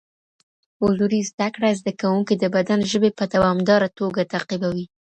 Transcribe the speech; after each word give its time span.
حضوري 0.81 1.21
زده 1.31 1.47
کړه 1.55 1.69
زده 1.79 1.93
کوونکي 2.01 2.33
د 2.37 2.43
بدن 2.55 2.79
ژبي 2.91 3.11
په 3.19 3.23
دوامداره 3.33 3.87
توګه 3.99 4.21
تعقيبوي. 4.33 4.85